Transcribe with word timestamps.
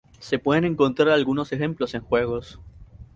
Se 0.17 0.39
pueden 0.39 0.63
encontrar 0.63 1.09
algunos 1.09 1.51
ejemplos 1.51 1.93
en 1.93 2.01
juegos. 2.01 2.59